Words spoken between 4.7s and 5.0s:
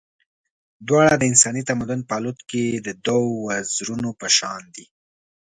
دي.